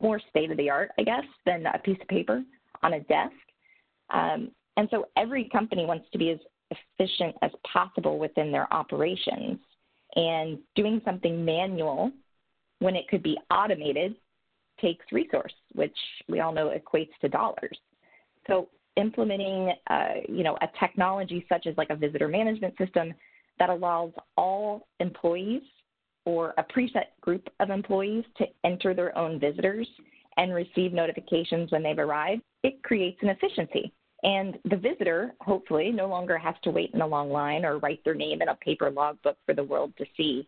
more 0.02 0.20
state 0.30 0.52
of 0.52 0.58
the 0.58 0.70
art, 0.70 0.90
I 0.98 1.04
guess, 1.04 1.26
than 1.46 1.66
a 1.68 1.78
piece 1.78 2.00
of 2.02 2.08
paper 2.08 2.44
on 2.82 2.94
a 2.94 3.02
desk. 3.02 3.34
Um, 4.10 4.52
and 4.78 4.88
so 4.90 5.08
every 5.16 5.50
company 5.50 5.86
wants 5.86 6.08
to 6.12 6.18
be 6.18 6.32
as 6.32 6.40
efficient 7.00 7.36
as 7.42 7.52
possible 7.72 8.18
within 8.20 8.52
their 8.52 8.72
operations. 8.74 9.60
And 10.16 10.60
doing 10.76 11.02
something 11.04 11.44
manual 11.44 12.12
when 12.80 12.96
it 12.96 13.08
could 13.08 13.24
be 13.24 13.38
automated 13.50 14.16
takes 14.80 15.06
resource, 15.12 15.54
which 15.74 15.96
we 16.28 16.40
all 16.40 16.54
know 16.54 16.72
equates 16.76 17.12
to 17.22 17.30
dollars. 17.30 17.78
So 18.48 18.70
implementing, 18.96 19.74
uh, 19.90 20.08
you 20.28 20.44
know, 20.44 20.58
a 20.62 20.68
technology 20.80 21.46
such 21.50 21.66
as 21.66 21.76
like 21.78 21.90
a 21.90 21.96
visitor 21.96 22.28
management 22.28 22.76
system 22.78 23.14
that 23.60 23.70
allows 23.70 24.12
all 24.38 24.88
employees 25.00 25.62
or 26.26 26.54
a 26.58 26.64
preset 26.64 27.06
group 27.22 27.50
of 27.60 27.70
employees 27.70 28.24
to 28.38 28.46
enter 28.64 28.94
their 28.94 29.18
own 29.18 29.40
visitors 29.40 29.88
and 30.38 30.54
receive 30.54 30.94
notifications 30.94 31.72
when 31.72 31.84
they've 31.84 32.00
arrived, 32.00 32.42
it 32.64 32.82
creates 32.84 33.18
an 33.22 33.30
efficiency. 33.30 33.92
And 34.24 34.58
the 34.66 34.78
visitor, 34.78 35.34
hopefully, 35.42 35.92
no 35.92 36.08
longer 36.08 36.38
has 36.38 36.56
to 36.64 36.72
wait 36.72 36.92
in 36.94 37.02
a 37.02 37.08
long 37.08 37.30
line 37.30 37.66
or 37.66 37.78
write 37.80 38.04
their 38.06 38.16
name 38.16 38.42
in 38.42 38.48
a 38.48 38.56
paper 38.56 38.90
logbook 38.90 39.38
for 39.46 39.54
the 39.54 39.64
world 39.64 39.94
to 39.98 40.06
see. 40.16 40.48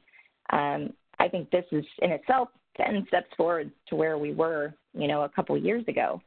Um, 0.51 0.93
I 1.19 1.27
think 1.27 1.49
this 1.51 1.65
is 1.71 1.85
in 2.01 2.11
itself 2.11 2.49
10 2.77 3.05
steps 3.07 3.27
forward 3.35 3.71
to 3.87 3.95
where 3.95 4.17
we 4.17 4.33
were, 4.33 4.73
you 4.93 5.07
know, 5.07 5.23
a 5.23 5.29
couple 5.29 5.57
years 5.57 5.83
ago. 5.87 6.21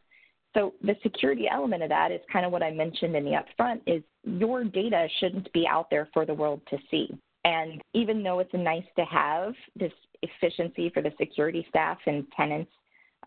So 0.54 0.74
the 0.82 0.96
security 1.02 1.46
element 1.50 1.82
of 1.82 1.88
that 1.90 2.10
is 2.10 2.20
kind 2.32 2.44
of 2.44 2.52
what 2.52 2.62
I 2.62 2.70
mentioned 2.70 3.14
in 3.14 3.24
the 3.24 3.32
upfront 3.32 3.80
is 3.86 4.02
your 4.24 4.64
data 4.64 5.06
shouldn't 5.20 5.52
be 5.52 5.66
out 5.66 5.88
there 5.90 6.08
for 6.12 6.26
the 6.26 6.34
world 6.34 6.60
to 6.70 6.78
see. 6.90 7.08
And 7.44 7.80
even 7.94 8.22
though 8.22 8.40
it's 8.40 8.52
nice 8.54 8.84
to 8.96 9.04
have 9.04 9.54
this 9.76 9.92
efficiency 10.22 10.90
for 10.92 11.02
the 11.02 11.12
security 11.18 11.64
staff 11.68 11.98
and 12.06 12.26
tenants 12.36 12.72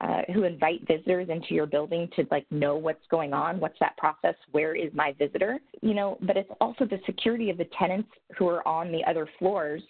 uh, 0.01 0.21
who 0.33 0.43
invite 0.43 0.85
visitors 0.87 1.29
into 1.29 1.53
your 1.53 1.67
building 1.67 2.09
to 2.15 2.25
like 2.31 2.45
know 2.51 2.75
what's 2.75 3.05
going 3.09 3.33
on, 3.33 3.59
what's 3.59 3.77
that 3.79 3.95
process, 3.97 4.35
where 4.51 4.75
is 4.75 4.91
my 4.93 5.13
visitor, 5.19 5.59
you 5.81 5.93
know, 5.93 6.17
but 6.21 6.35
it's 6.35 6.49
also 6.59 6.85
the 6.85 6.99
security 7.05 7.49
of 7.51 7.57
the 7.57 7.67
tenants 7.77 8.09
who 8.37 8.47
are 8.47 8.67
on 8.67 8.91
the 8.91 9.03
other 9.07 9.29
floors 9.37 9.81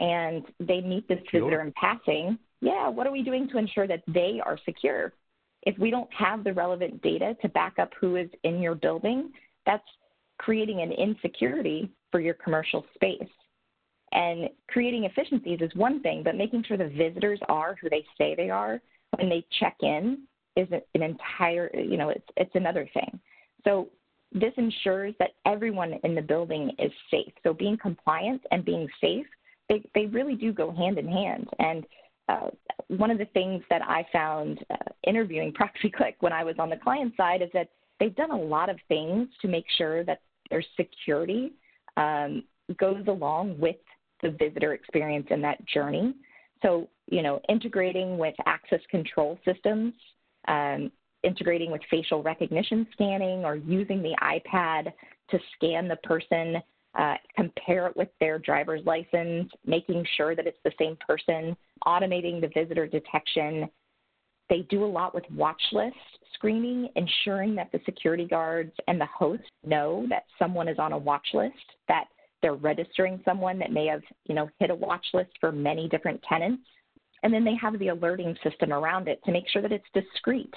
and 0.00 0.44
they 0.58 0.80
meet 0.80 1.06
this 1.08 1.20
sure. 1.30 1.42
visitor 1.42 1.60
in 1.60 1.72
passing. 1.80 2.36
Yeah, 2.60 2.88
what 2.88 3.06
are 3.06 3.12
we 3.12 3.22
doing 3.22 3.48
to 3.50 3.58
ensure 3.58 3.86
that 3.86 4.02
they 4.08 4.40
are 4.44 4.58
secure? 4.64 5.12
If 5.62 5.78
we 5.78 5.90
don't 5.90 6.12
have 6.12 6.42
the 6.42 6.52
relevant 6.52 7.00
data 7.02 7.36
to 7.40 7.48
back 7.50 7.78
up 7.78 7.90
who 8.00 8.16
is 8.16 8.28
in 8.42 8.60
your 8.60 8.74
building, 8.74 9.30
that's 9.66 9.84
creating 10.38 10.80
an 10.80 10.90
insecurity 10.90 11.90
for 12.10 12.18
your 12.20 12.34
commercial 12.34 12.84
space. 12.94 13.22
And 14.10 14.48
creating 14.68 15.04
efficiencies 15.04 15.60
is 15.60 15.70
one 15.74 16.00
thing, 16.02 16.22
but 16.24 16.36
making 16.36 16.64
sure 16.64 16.76
the 16.76 16.88
visitors 16.88 17.40
are 17.48 17.76
who 17.80 17.88
they 17.88 18.04
say 18.18 18.34
they 18.34 18.50
are 18.50 18.80
when 19.18 19.28
they 19.28 19.44
check 19.60 19.76
in 19.82 20.22
is 20.56 20.68
an 20.70 21.02
entire, 21.02 21.70
you 21.74 21.96
know, 21.96 22.10
it's, 22.10 22.26
it's 22.36 22.54
another 22.54 22.88
thing. 22.94 23.18
So 23.64 23.88
this 24.32 24.52
ensures 24.56 25.14
that 25.18 25.30
everyone 25.46 25.94
in 26.04 26.14
the 26.14 26.22
building 26.22 26.70
is 26.78 26.92
safe. 27.10 27.32
So 27.42 27.52
being 27.52 27.76
compliant 27.76 28.42
and 28.50 28.64
being 28.64 28.88
safe, 29.00 29.26
they, 29.68 29.82
they 29.94 30.06
really 30.06 30.34
do 30.34 30.52
go 30.52 30.70
hand 30.70 30.98
in 30.98 31.08
hand. 31.08 31.48
And 31.58 31.86
uh, 32.28 32.50
one 32.88 33.10
of 33.10 33.18
the 33.18 33.26
things 33.26 33.62
that 33.70 33.82
I 33.82 34.06
found 34.12 34.64
uh, 34.70 34.76
interviewing 35.06 35.52
ProxyClick 35.60 36.14
when 36.20 36.32
I 36.32 36.44
was 36.44 36.56
on 36.58 36.70
the 36.70 36.76
client 36.76 37.14
side 37.16 37.42
is 37.42 37.50
that 37.54 37.68
they've 38.00 38.14
done 38.14 38.30
a 38.30 38.40
lot 38.40 38.68
of 38.68 38.78
things 38.88 39.28
to 39.42 39.48
make 39.48 39.66
sure 39.76 40.04
that 40.04 40.20
their 40.50 40.64
security 40.76 41.52
um, 41.96 42.44
goes 42.78 43.04
along 43.06 43.58
with 43.58 43.76
the 44.22 44.30
visitor 44.30 44.72
experience 44.74 45.26
and 45.30 45.42
that 45.44 45.64
journey. 45.66 46.14
So, 46.62 46.88
you 47.10 47.22
know, 47.22 47.40
integrating 47.48 48.18
with 48.18 48.34
access 48.46 48.80
control 48.90 49.38
systems, 49.44 49.94
um, 50.48 50.90
integrating 51.22 51.70
with 51.70 51.80
facial 51.90 52.22
recognition 52.22 52.86
scanning, 52.92 53.44
or 53.44 53.56
using 53.56 54.02
the 54.02 54.14
iPad 54.22 54.92
to 55.30 55.38
scan 55.54 55.88
the 55.88 55.96
person, 55.96 56.56
uh, 56.98 57.14
compare 57.34 57.86
it 57.86 57.96
with 57.96 58.08
their 58.20 58.38
driver's 58.38 58.84
license, 58.84 59.50
making 59.66 60.04
sure 60.16 60.36
that 60.36 60.46
it's 60.46 60.58
the 60.64 60.72
same 60.78 60.96
person, 61.06 61.56
automating 61.86 62.40
the 62.40 62.50
visitor 62.54 62.86
detection. 62.86 63.68
They 64.50 64.60
do 64.70 64.84
a 64.84 64.86
lot 64.86 65.14
with 65.14 65.24
watch 65.34 65.62
list 65.72 65.96
screening, 66.34 66.88
ensuring 66.96 67.54
that 67.54 67.72
the 67.72 67.80
security 67.84 68.26
guards 68.26 68.72
and 68.86 69.00
the 69.00 69.06
host 69.06 69.42
know 69.64 70.06
that 70.10 70.24
someone 70.38 70.68
is 70.68 70.78
on 70.78 70.92
a 70.92 70.98
watch 70.98 71.26
list, 71.32 71.54
that 71.88 72.04
they're 72.42 72.54
registering 72.54 73.20
someone 73.24 73.58
that 73.58 73.72
may 73.72 73.86
have, 73.86 74.02
you 74.26 74.34
know, 74.34 74.50
hit 74.60 74.70
a 74.70 74.74
watch 74.74 75.06
list 75.14 75.30
for 75.40 75.50
many 75.50 75.88
different 75.88 76.22
tenants. 76.28 76.62
And 77.24 77.32
then 77.32 77.42
they 77.42 77.56
have 77.56 77.78
the 77.78 77.88
alerting 77.88 78.36
system 78.44 78.72
around 78.72 79.08
it 79.08 79.24
to 79.24 79.32
make 79.32 79.48
sure 79.48 79.62
that 79.62 79.72
it's 79.72 79.84
discreet 79.94 80.52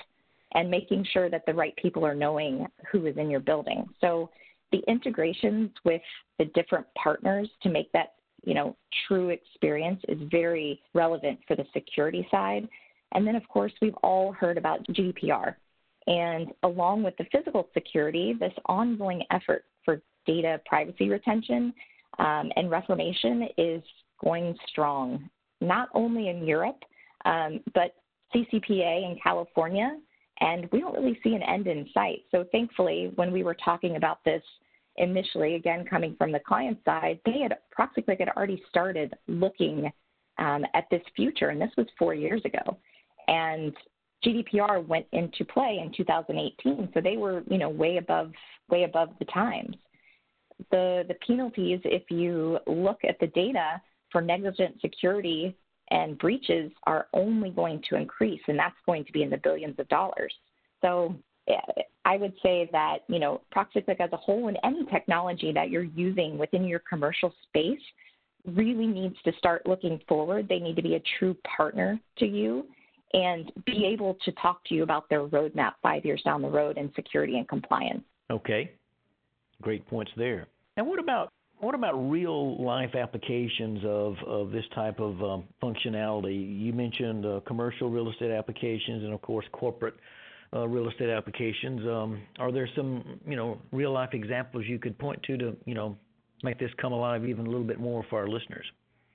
and 0.53 0.69
making 0.69 1.05
sure 1.11 1.29
that 1.29 1.45
the 1.47 1.53
right 1.53 1.75
people 1.77 2.05
are 2.05 2.13
knowing 2.13 2.67
who 2.91 3.05
is 3.05 3.15
in 3.17 3.29
your 3.29 3.39
building. 3.39 3.87
So 4.01 4.29
the 4.73 4.83
integrations 4.87 5.71
with 5.85 6.01
the 6.37 6.45
different 6.53 6.85
partners 7.01 7.49
to 7.63 7.69
make 7.69 7.89
that, 7.93 8.15
you 8.43 8.53
know, 8.53 8.75
true 9.07 9.29
experience 9.29 10.01
is 10.09 10.17
very 10.29 10.81
relevant 10.93 11.39
for 11.47 11.55
the 11.55 11.65
security 11.73 12.27
side. 12.29 12.67
And 13.13 13.25
then 13.25 13.37
of 13.37 13.47
course 13.47 13.71
we've 13.81 13.95
all 14.03 14.33
heard 14.33 14.57
about 14.57 14.85
GDPR. 14.87 15.55
And 16.05 16.49
along 16.63 17.03
with 17.03 17.15
the 17.17 17.25
physical 17.31 17.69
security, 17.73 18.33
this 18.37 18.53
ongoing 18.65 19.23
effort 19.31 19.63
for 19.85 20.01
data 20.25 20.59
privacy 20.65 21.07
retention 21.07 21.73
um, 22.19 22.51
and 22.57 22.69
reformation 22.69 23.47
is 23.57 23.81
going 24.21 24.55
strong, 24.67 25.29
not 25.61 25.89
only 25.93 26.29
in 26.29 26.45
Europe, 26.45 26.83
um, 27.25 27.59
but 27.73 27.95
CCPA 28.33 29.11
in 29.11 29.17
California, 29.21 29.97
and 30.39 30.69
we 30.71 30.79
don't 30.79 30.93
really 30.93 31.19
see 31.23 31.33
an 31.33 31.43
end 31.43 31.67
in 31.67 31.87
sight. 31.93 32.19
So 32.31 32.45
thankfully, 32.51 33.11
when 33.15 33.31
we 33.31 33.43
were 33.43 33.55
talking 33.55 33.95
about 33.95 34.23
this 34.23 34.43
initially, 34.97 35.55
again 35.55 35.85
coming 35.85 36.15
from 36.17 36.31
the 36.31 36.39
client 36.39 36.77
side, 36.85 37.19
they 37.25 37.39
had 37.39 37.57
ProxyClick 37.77 38.19
had 38.19 38.29
already 38.29 38.61
started 38.69 39.13
looking 39.27 39.91
um, 40.37 40.63
at 40.73 40.85
this 40.91 41.01
future, 41.15 41.49
and 41.49 41.61
this 41.61 41.71
was 41.77 41.87
four 41.97 42.13
years 42.13 42.41
ago. 42.45 42.77
And 43.27 43.73
GDPR 44.25 44.85
went 44.85 45.05
into 45.11 45.45
play 45.45 45.79
in 45.83 45.91
2018, 45.95 46.89
so 46.93 47.01
they 47.01 47.17
were, 47.17 47.43
you 47.49 47.57
know, 47.57 47.69
way 47.69 47.97
above 47.97 48.31
way 48.69 48.83
above 48.83 49.09
the 49.19 49.25
times 49.25 49.75
the, 50.71 51.05
the 51.07 51.15
penalties, 51.25 51.79
if 51.83 52.09
you 52.09 52.59
look 52.67 52.99
at 53.07 53.19
the 53.19 53.27
data 53.27 53.81
for 54.17 54.21
negligent 54.23 54.81
security 54.81 55.55
and 55.91 56.17
breaches, 56.17 56.71
are 56.87 57.05
only 57.13 57.51
going 57.51 57.79
to 57.87 57.95
increase, 57.95 58.41
and 58.47 58.57
that's 58.57 58.75
going 58.87 59.05
to 59.05 59.11
be 59.11 59.21
in 59.21 59.29
the 59.29 59.37
billions 59.37 59.75
of 59.77 59.87
dollars. 59.89 60.33
So 60.81 61.15
eh, 61.47 61.53
I 62.03 62.17
would 62.17 62.33
say 62.41 62.67
that, 62.71 63.03
you 63.09 63.19
know, 63.19 63.41
ProxyClick 63.55 63.99
as 63.99 64.09
a 64.13 64.17
whole 64.17 64.47
and 64.47 64.57
any 64.63 64.85
technology 64.85 65.51
that 65.53 65.69
you're 65.69 65.83
using 65.83 66.39
within 66.39 66.63
your 66.63 66.79
commercial 66.89 67.31
space 67.43 67.79
really 68.47 68.87
needs 68.87 69.15
to 69.23 69.31
start 69.37 69.67
looking 69.67 70.01
forward. 70.07 70.49
They 70.49 70.59
need 70.59 70.77
to 70.77 70.81
be 70.81 70.95
a 70.95 71.03
true 71.19 71.37
partner 71.55 71.99
to 72.17 72.25
you 72.25 72.65
and 73.13 73.51
be 73.67 73.85
able 73.85 74.17
to 74.25 74.31
talk 74.31 74.65
to 74.65 74.73
you 74.73 74.81
about 74.81 75.07
their 75.11 75.27
roadmap 75.27 75.73
five 75.83 76.03
years 76.05 76.23
down 76.25 76.41
the 76.41 76.49
road 76.49 76.79
in 76.79 76.91
security 76.95 77.37
and 77.37 77.47
compliance. 77.47 78.01
Okay. 78.31 78.71
Great 79.61 79.85
points 79.85 80.11
there. 80.17 80.47
And 80.75 80.87
what 80.87 80.97
about 80.97 81.31
what 81.59 81.73
about 81.73 81.93
real 81.93 82.61
life 82.63 82.95
applications 82.95 83.79
of, 83.83 84.15
of 84.25 84.51
this 84.51 84.65
type 84.75 84.99
of 84.99 85.21
um, 85.23 85.43
functionality? 85.61 86.59
You 86.59 86.73
mentioned 86.73 87.25
uh, 87.25 87.39
commercial 87.47 87.89
real 87.89 88.09
estate 88.11 88.31
applications 88.31 89.03
and, 89.03 89.13
of 89.13 89.21
course, 89.21 89.45
corporate 89.51 89.95
uh, 90.55 90.67
real 90.67 90.89
estate 90.89 91.09
applications. 91.09 91.81
Um, 91.81 92.21
are 92.39 92.51
there 92.51 92.69
some, 92.75 93.19
you 93.27 93.35
know, 93.35 93.59
real 93.71 93.91
life 93.91 94.13
examples 94.13 94.65
you 94.67 94.79
could 94.79 94.97
point 94.97 95.21
to 95.23 95.37
to, 95.37 95.57
you 95.65 95.73
know, 95.73 95.97
make 96.43 96.59
this 96.59 96.71
come 96.79 96.93
alive 96.93 97.25
even 97.25 97.47
a 97.47 97.49
little 97.49 97.65
bit 97.65 97.79
more 97.79 98.05
for 98.09 98.19
our 98.19 98.27
listeners? 98.27 98.65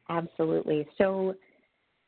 Absolutely. 0.08 0.87
So, 0.99 1.34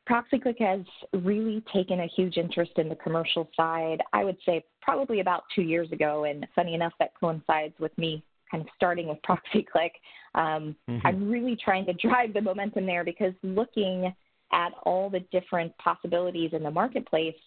ProxyClick 0.07 0.59
has 0.59 0.81
really 1.23 1.63
taken 1.73 2.01
a 2.01 2.07
huge 2.15 2.37
interest 2.37 2.73
in 2.77 2.89
the 2.89 2.95
commercial 2.95 3.49
side. 3.57 3.97
I 4.13 4.23
would 4.23 4.37
say 4.45 4.63
probably 4.79 5.19
about 5.19 5.45
two 5.55 5.63
years 5.63 5.91
ago, 5.91 6.25
and 6.25 6.45
funny 6.53 6.75
enough, 6.75 6.93
that 6.99 7.11
coincides 7.19 7.73
with 7.79 7.97
me 7.97 8.23
kind 8.49 8.61
of 8.61 8.67
starting 8.75 9.07
with 9.07 9.17
ProxyClick. 9.27 9.91
Um, 10.35 10.75
mm-hmm. 10.89 11.07
I'm 11.07 11.31
really 11.31 11.55
trying 11.55 11.85
to 11.85 11.93
drive 11.93 12.33
the 12.33 12.41
momentum 12.41 12.85
there 12.85 13.05
because 13.05 13.31
looking 13.41 14.13
at 14.51 14.73
all 14.83 15.09
the 15.09 15.21
different 15.31 15.71
possibilities 15.77 16.49
in 16.51 16.61
the 16.61 16.69
marketplace, 16.69 17.37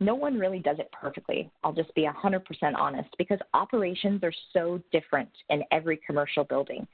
no 0.00 0.14
one 0.14 0.38
really 0.38 0.58
does 0.58 0.78
it 0.78 0.90
perfectly. 0.90 1.50
I'll 1.62 1.74
just 1.74 1.94
be 1.94 2.06
100% 2.06 2.42
honest 2.74 3.10
because 3.18 3.38
operations 3.52 4.22
are 4.22 4.32
so 4.54 4.80
different 4.92 5.28
in 5.50 5.62
every 5.72 6.00
commercial 6.06 6.44
building. 6.44 6.86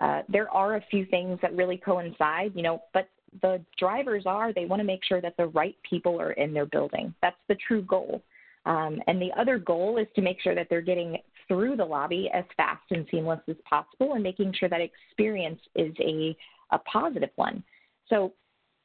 Uh, 0.00 0.22
there 0.28 0.50
are 0.50 0.74
a 0.74 0.84
few 0.90 1.06
things 1.06 1.38
that 1.42 1.54
really 1.54 1.76
coincide, 1.76 2.52
you 2.54 2.62
know, 2.62 2.82
but 2.92 3.08
the 3.42 3.62
drivers 3.78 4.24
are 4.26 4.52
they 4.52 4.64
want 4.64 4.80
to 4.80 4.84
make 4.84 5.04
sure 5.04 5.20
that 5.20 5.36
the 5.36 5.46
right 5.46 5.76
people 5.88 6.20
are 6.20 6.32
in 6.32 6.52
their 6.52 6.66
building. 6.66 7.14
That's 7.22 7.36
the 7.48 7.56
true 7.66 7.82
goal. 7.82 8.22
Um, 8.64 9.00
and 9.06 9.20
the 9.22 9.30
other 9.38 9.58
goal 9.58 9.98
is 9.98 10.06
to 10.16 10.22
make 10.22 10.40
sure 10.40 10.54
that 10.54 10.66
they're 10.68 10.80
getting 10.80 11.18
through 11.48 11.76
the 11.76 11.84
lobby 11.84 12.30
as 12.32 12.44
fast 12.56 12.82
and 12.90 13.06
seamless 13.10 13.40
as 13.48 13.56
possible 13.68 14.14
and 14.14 14.22
making 14.22 14.52
sure 14.58 14.68
that 14.68 14.80
experience 14.80 15.60
is 15.74 15.94
a, 16.00 16.36
a 16.72 16.78
positive 16.80 17.30
one. 17.36 17.62
So 18.08 18.32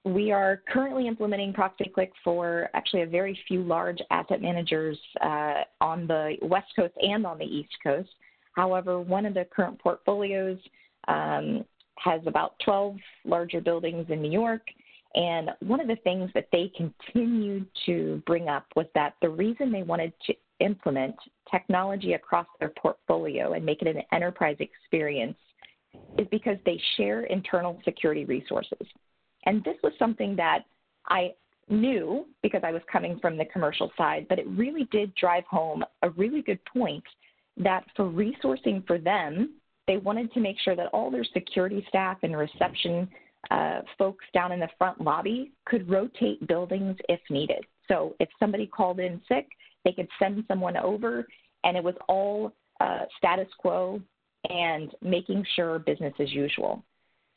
we 0.03 0.31
are 0.31 0.63
currently 0.67 1.07
implementing 1.07 1.53
ProxyClick 1.53 2.09
for 2.23 2.69
actually 2.73 3.03
a 3.03 3.07
very 3.07 3.37
few 3.47 3.61
large 3.61 3.99
asset 4.09 4.41
managers 4.41 4.97
uh, 5.23 5.61
on 5.79 6.07
the 6.07 6.37
West 6.41 6.71
Coast 6.75 6.93
and 7.01 7.25
on 7.25 7.37
the 7.37 7.45
East 7.45 7.73
Coast. 7.83 8.09
However, 8.53 8.99
one 8.99 9.25
of 9.25 9.33
the 9.33 9.45
current 9.55 9.79
portfolios 9.79 10.57
um, 11.07 11.63
has 11.99 12.21
about 12.25 12.55
12 12.65 12.97
larger 13.25 13.61
buildings 13.61 14.07
in 14.09 14.21
New 14.21 14.31
York. 14.31 14.63
And 15.13 15.51
one 15.59 15.81
of 15.81 15.87
the 15.87 15.97
things 15.97 16.31
that 16.33 16.47
they 16.51 16.71
continued 16.75 17.67
to 17.85 18.23
bring 18.25 18.47
up 18.47 18.65
was 18.75 18.85
that 18.95 19.15
the 19.21 19.29
reason 19.29 19.71
they 19.71 19.83
wanted 19.83 20.13
to 20.27 20.33
implement 20.63 21.15
technology 21.49 22.13
across 22.13 22.47
their 22.59 22.69
portfolio 22.69 23.53
and 23.53 23.65
make 23.65 23.81
it 23.81 23.87
an 23.87 24.01
enterprise 24.11 24.57
experience 24.59 25.37
is 26.17 26.27
because 26.31 26.57
they 26.65 26.79
share 26.97 27.23
internal 27.23 27.79
security 27.83 28.25
resources. 28.25 28.87
And 29.45 29.63
this 29.63 29.75
was 29.83 29.93
something 29.99 30.35
that 30.37 30.65
I 31.07 31.33
knew 31.69 32.25
because 32.43 32.61
I 32.63 32.71
was 32.71 32.81
coming 32.91 33.19
from 33.19 33.37
the 33.37 33.45
commercial 33.45 33.91
side, 33.97 34.27
but 34.29 34.39
it 34.39 34.47
really 34.47 34.87
did 34.91 35.13
drive 35.15 35.45
home 35.45 35.83
a 36.01 36.09
really 36.11 36.41
good 36.41 36.59
point 36.65 37.03
that 37.57 37.83
for 37.95 38.05
resourcing 38.05 38.85
for 38.87 38.97
them, 38.97 39.55
they 39.87 39.97
wanted 39.97 40.31
to 40.33 40.39
make 40.39 40.57
sure 40.59 40.75
that 40.75 40.87
all 40.87 41.11
their 41.11 41.25
security 41.33 41.83
staff 41.89 42.17
and 42.23 42.37
reception 42.37 43.09
uh, 43.49 43.81
folks 43.97 44.23
down 44.33 44.51
in 44.51 44.59
the 44.59 44.69
front 44.77 45.01
lobby 45.01 45.51
could 45.65 45.89
rotate 45.89 46.45
buildings 46.47 46.95
if 47.09 47.19
needed. 47.29 47.65
So 47.87 48.15
if 48.19 48.29
somebody 48.39 48.67
called 48.67 48.99
in 48.99 49.19
sick, 49.27 49.47
they 49.85 49.91
could 49.91 50.07
send 50.19 50.43
someone 50.47 50.77
over, 50.77 51.25
and 51.63 51.77
it 51.77 51.83
was 51.83 51.95
all 52.07 52.53
uh, 52.79 53.05
status 53.17 53.47
quo 53.57 54.01
and 54.49 54.91
making 55.01 55.45
sure 55.55 55.79
business 55.79 56.13
as 56.19 56.31
usual. 56.31 56.83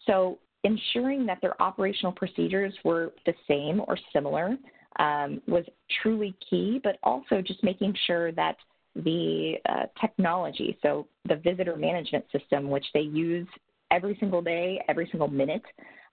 So 0.07 0.39
ensuring 0.65 1.27
that 1.27 1.39
their 1.43 1.61
operational 1.61 2.13
procedures 2.13 2.75
were 2.85 3.13
the 3.27 3.35
same 3.47 3.83
or 3.87 3.99
similar 4.13 4.57
um, 4.99 5.43
was 5.47 5.65
truly 6.03 6.35
key, 6.49 6.81
but 6.83 6.99
also 7.03 7.43
just 7.43 7.63
making 7.63 7.95
sure 8.07 8.33
that 8.33 8.57
the 8.97 9.55
uh, 9.69 9.87
technology, 10.01 10.79
so 10.83 11.07
the 11.29 11.37
visitor 11.37 11.77
management 11.77 12.25
system, 12.33 12.71
which 12.71 12.87
they 12.95 13.01
use 13.01 13.49
every 13.91 14.17
single 14.21 14.41
day, 14.41 14.81
every 14.89 15.09
single 15.11 15.29
minute, 15.29 15.63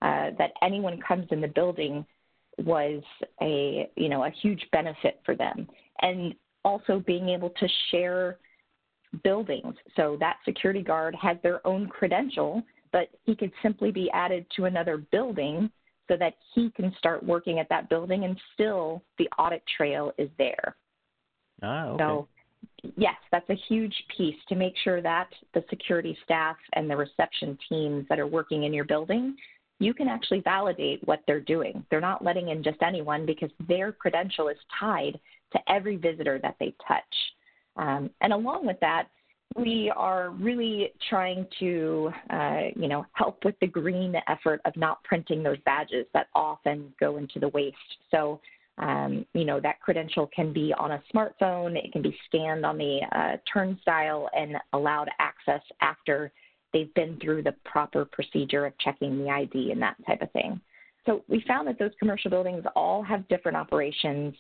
uh, 0.02 0.32
that 0.38 0.52
anyone 0.64 1.00
comes 1.08 1.28
in 1.32 1.42
the 1.42 1.48
building 1.48 2.06
was 2.58 3.02
a 3.42 3.90
you 3.96 4.10
know 4.10 4.26
a 4.26 4.30
huge 4.42 4.66
benefit 4.72 5.20
for 5.26 5.36
them, 5.36 5.68
and 6.02 6.34
also 6.64 7.00
being 7.06 7.30
able 7.30 7.50
to 7.50 7.68
share 7.90 8.38
buildings. 9.24 9.76
So 9.96 10.18
that 10.20 10.38
security 10.46 10.82
guard 10.82 11.16
has 11.16 11.38
their 11.44 11.66
own 11.68 11.88
credential, 11.88 12.64
but 12.92 13.10
he 13.24 13.36
could 13.36 13.52
simply 13.62 13.92
be 13.92 14.10
added 14.12 14.46
to 14.56 14.66
another 14.66 14.98
building 14.98 15.70
so 16.10 16.18
that 16.18 16.34
he 16.54 16.72
can 16.72 16.94
start 16.98 17.24
working 17.24 17.60
at 17.60 17.70
that 17.70 17.90
building 17.90 18.26
and 18.26 18.38
still 18.54 19.02
the 19.18 19.30
audit 19.38 19.64
trail 19.78 20.12
is 20.18 20.30
there. 20.38 20.76
Ah, 21.62 21.88
okay. 21.88 22.04
So, 22.04 22.28
yes, 22.98 23.16
that's 23.32 23.50
a 23.50 23.58
huge 23.70 23.96
piece 24.16 24.36
to 24.50 24.56
make 24.56 24.74
sure 24.84 25.02
that 25.02 25.28
the 25.54 25.64
security 25.70 26.18
staff 26.24 26.58
and 26.74 26.90
the 26.90 26.98
reception 26.98 27.58
teams 27.70 28.06
that 28.10 28.20
are 28.20 28.28
working 28.28 28.64
in 28.64 28.74
your 28.74 28.84
building, 28.84 29.36
you 29.80 29.94
can 29.94 30.08
actually 30.08 30.42
validate 30.42 31.06
what 31.08 31.22
they're 31.28 31.40
doing. 31.40 31.86
They're 31.90 32.02
not 32.02 32.24
letting 32.24 32.50
in 32.50 32.64
just 32.64 32.82
anyone 32.82 33.26
because 33.26 33.52
their 33.68 33.92
credential 33.92 34.48
is 34.50 34.58
tied 34.80 35.20
to 35.54 35.60
every 35.68 35.98
visitor 35.98 36.40
that 36.42 36.56
they 36.60 36.74
touch. 36.88 37.04
Um, 37.78 38.10
and 38.22 38.34
along 38.34 38.66
with 38.66 38.80
that, 38.82 39.08
we 39.56 39.92
are 39.96 40.30
really 40.32 40.92
trying 41.10 41.46
to, 41.60 42.12
uh, 42.30 42.62
you 42.76 42.88
know, 42.88 43.06
help 43.14 43.44
with 43.44 43.56
the 43.60 43.68
green 43.68 44.16
effort 44.28 44.62
of 44.66 44.76
not 44.78 45.04
printing 45.04 45.44
those 45.44 45.58
badges 45.66 46.06
that 46.14 46.28
often 46.36 46.94
go 47.00 47.18
into 47.18 47.40
the 47.40 47.50
waste. 47.50 47.76
So, 48.12 48.40
um, 48.78 49.26
you 49.34 49.44
know, 49.44 49.60
that 49.60 49.82
credential 49.82 50.30
can 50.34 50.54
be 50.54 50.74
on 50.78 50.92
a 50.92 51.04
smartphone, 51.14 51.76
it 51.76 51.92
can 51.92 52.02
be 52.02 52.18
scanned 52.28 52.66
on 52.66 52.78
the 52.78 53.00
uh, 53.12 53.38
turnstile 53.52 54.30
and 54.36 54.56
allowed 54.74 55.10
access 55.20 55.62
after 55.82 56.32
they've 56.72 56.94
been 56.94 57.20
through 57.22 57.44
the 57.44 57.54
proper 57.66 58.06
procedure 58.06 58.66
of 58.66 58.74
checking 58.80 59.18
the 59.18 59.30
ID 59.30 59.72
and 59.72 59.82
that 59.82 59.98
type 60.08 60.22
of 60.22 60.32
thing. 60.32 60.60
So 61.06 61.24
we 61.28 61.44
found 61.48 61.68
that 61.68 61.80
those 61.80 61.92
commercial 62.00 62.30
buildings 62.30 62.64
all 62.76 63.02
have 63.04 63.28
different 63.28 63.58
operations, 63.58 64.36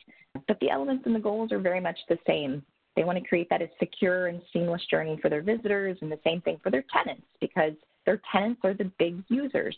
but 0.47 0.59
the 0.59 0.69
elements 0.69 1.03
and 1.05 1.15
the 1.15 1.19
goals 1.19 1.51
are 1.51 1.59
very 1.59 1.79
much 1.79 1.97
the 2.07 2.17
same. 2.27 2.63
They 2.95 3.03
want 3.03 3.17
to 3.17 3.27
create 3.27 3.49
that 3.49 3.61
as 3.61 3.69
secure 3.79 4.27
and 4.27 4.41
seamless 4.51 4.85
journey 4.89 5.17
for 5.21 5.29
their 5.29 5.41
visitors, 5.41 5.97
and 6.01 6.11
the 6.11 6.19
same 6.23 6.41
thing 6.41 6.59
for 6.61 6.69
their 6.69 6.83
tenants 6.93 7.25
because 7.39 7.73
their 8.05 8.21
tenants 8.31 8.61
are 8.63 8.73
the 8.73 8.91
big 8.99 9.23
users. 9.29 9.75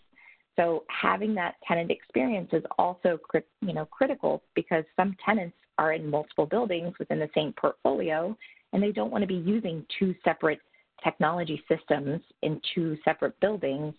So 0.55 0.83
having 0.89 1.33
that 1.35 1.55
tenant 1.67 1.89
experience 1.89 2.49
is 2.53 2.63
also 2.77 3.19
you 3.61 3.73
know 3.73 3.85
critical 3.85 4.43
because 4.55 4.83
some 4.95 5.15
tenants 5.25 5.55
are 5.77 5.93
in 5.93 6.09
multiple 6.09 6.45
buildings 6.45 6.93
within 6.99 7.19
the 7.19 7.29
same 7.33 7.53
portfolio, 7.53 8.35
and 8.71 8.81
they 8.81 8.91
don't 8.91 9.11
want 9.11 9.21
to 9.21 9.27
be 9.27 9.35
using 9.35 9.85
two 9.99 10.13
separate 10.23 10.59
technology 11.03 11.63
systems 11.67 12.21
in 12.41 12.61
two 12.73 12.97
separate 13.03 13.39
buildings. 13.39 13.93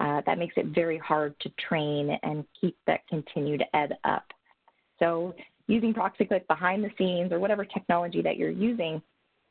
Uh, 0.00 0.22
that 0.26 0.38
makes 0.38 0.54
it 0.56 0.66
very 0.66 0.98
hard 0.98 1.34
to 1.40 1.50
train 1.68 2.16
and 2.22 2.44
keep 2.60 2.76
that 2.86 3.00
continued 3.08 3.64
ed 3.74 3.96
up. 4.04 4.24
So 4.98 5.34
using 5.66 5.92
ProxyClick 5.92 6.46
behind 6.46 6.84
the 6.84 6.90
scenes 6.96 7.32
or 7.32 7.40
whatever 7.40 7.64
technology 7.64 8.22
that 8.22 8.36
you're 8.36 8.50
using 8.50 9.02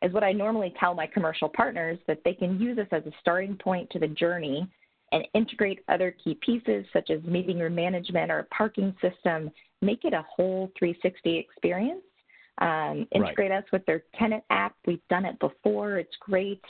is 0.02 0.14
what 0.14 0.24
I 0.24 0.32
normally 0.32 0.74
tell 0.80 0.94
my 0.94 1.08
commercial 1.08 1.50
partners 1.50 1.98
that 2.08 2.20
they 2.24 2.34
can 2.34 2.60
use 2.60 2.78
this 2.78 2.88
as 2.92 3.06
a 3.06 3.12
starting 3.20 3.58
point 3.58 3.90
to 3.92 4.00
the 4.00 4.08
journey 4.08 4.68
and 5.12 5.28
integrate 5.34 5.80
other 5.88 6.16
key 6.24 6.38
pieces 6.46 6.86
such 6.92 7.10
as 7.10 7.24
meeting 7.24 7.60
room 7.60 7.76
management 7.76 8.32
or 8.32 8.40
a 8.40 8.44
parking 8.46 8.94
system, 9.02 9.50
make 9.82 10.04
it 10.04 10.14
a 10.14 10.26
whole 10.30 10.72
360 10.78 11.38
experience. 11.38 12.02
Um, 12.60 13.08
integrate 13.14 13.52
right. 13.52 13.64
us 13.64 13.72
with 13.72 13.86
their 13.86 14.04
tenant 14.18 14.44
app. 14.50 14.76
We've 14.88 15.08
done 15.10 15.26
it 15.26 15.40
before, 15.40 15.98
it's 15.98 16.16
great. 16.20 16.64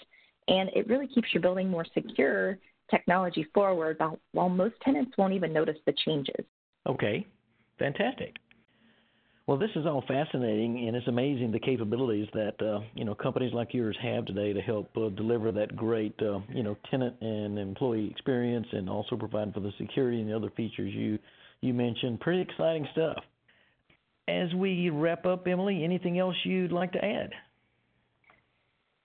And 0.50 0.70
it 0.76 0.88
really 0.88 1.08
keeps 1.08 1.34
your 1.34 1.42
building 1.42 1.70
more 1.70 1.86
secure, 1.94 2.58
technology 2.90 3.46
forward, 3.54 4.00
while, 4.32 4.50
most 4.50 4.76
tenants 4.82 5.18
won't 5.18 5.34
even 5.34 5.54
notice 5.54 5.78
the 5.86 5.94
changes. 6.06 6.46
Okay, 6.88 7.26
fantastic. 7.80 8.36
Well, 9.48 9.58
this 9.58 9.70
is 9.78 9.86
all 9.86 10.04
fascinating, 10.06 10.88
and 10.88 10.96
it's 10.98 11.08
amazing 11.08 11.54
the 11.54 11.60
capabilities 11.60 12.28
that 12.34 12.62
uh, 12.62 12.82
you 12.96 13.06
know 13.06 13.16
companies 13.16 13.54
like 13.54 13.74
yours 13.74 13.98
have 14.02 14.26
today 14.26 14.52
to 14.52 14.62
help 14.62 14.90
uh, 14.98 15.08
deliver 15.10 15.54
that 15.54 15.74
great 15.76 16.14
uh, 16.22 16.40
you 16.54 16.64
know 16.64 16.76
tenant 16.92 17.16
and 17.22 17.58
employee 17.58 18.10
experience, 18.12 18.68
and 18.74 18.90
also 18.90 19.16
provide 19.16 19.54
for 19.54 19.62
the 19.62 19.72
security 19.78 20.20
and 20.20 20.30
the 20.30 20.36
other 20.36 20.52
features 20.58 20.94
you 20.94 21.18
you 21.62 21.74
mentioned. 21.74 22.20
Pretty 22.20 22.42
exciting 22.42 22.86
stuff. 22.92 23.18
As 24.28 24.54
we 24.54 24.90
wrap 24.90 25.26
up, 25.26 25.48
Emily, 25.48 25.82
anything 25.82 26.20
else 26.20 26.36
you'd 26.44 26.74
like 26.74 26.92
to 26.92 27.04
add? 27.04 27.32